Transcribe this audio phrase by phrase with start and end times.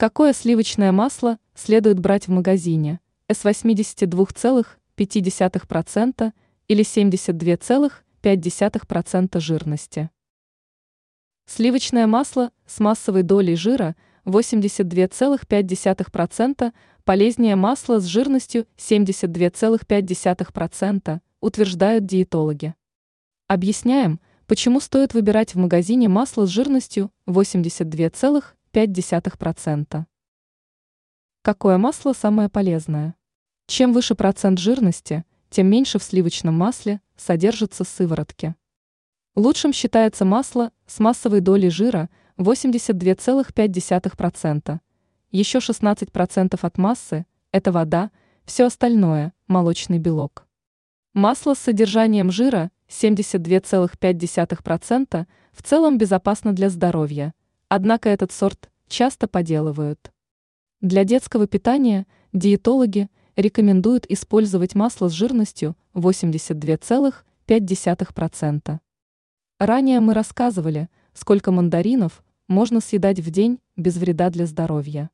[0.00, 3.00] Какое сливочное масло следует брать в магазине?
[3.28, 6.32] С 82,5%
[6.68, 10.08] или 72,5% жирности?
[11.44, 13.94] Сливочное масло с массовой долей жира
[14.24, 16.72] 82,5%
[17.04, 22.74] полезнее масла с жирностью 72,5%, утверждают диетологи.
[23.48, 28.54] Объясняем, почему стоит выбирать в магазине масло с жирностью 82,5%.
[28.72, 30.04] 0,5%.
[31.42, 33.16] Какое масло самое полезное?
[33.66, 38.54] Чем выше процент жирности, тем меньше в сливочном масле содержится сыворотки.
[39.34, 44.78] Лучшим считается масло с массовой долей жира 82,5%.
[45.32, 48.12] Еще 16% от массы– это вода,
[48.44, 50.46] все остальное– молочный белок.
[51.12, 57.34] Масло с содержанием жира 72,5% в целом безопасно для здоровья–
[57.72, 60.10] Однако этот сорт часто поделывают.
[60.80, 68.80] Для детского питания диетологи рекомендуют использовать масло с жирностью 82,5%.
[69.60, 75.08] Ранее мы рассказывали, сколько мандаринов можно съедать в день без вреда для здоровья.